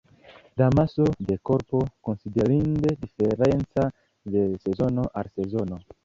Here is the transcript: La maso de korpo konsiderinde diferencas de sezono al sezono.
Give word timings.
La 0.59 0.67
maso 0.77 1.03
de 1.19 1.37
korpo 1.47 1.77
konsiderinde 2.05 2.97
diferencas 3.03 3.91
de 4.37 4.41
sezono 4.65 5.05
al 5.23 5.29
sezono. 5.35 5.79